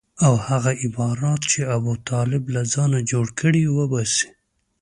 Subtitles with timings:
[0.25, 4.29] او هغه عبارات چې ابوطالب له ځانه جوړ کړي وباسي.